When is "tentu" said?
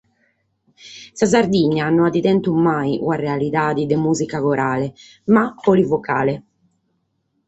2.27-2.51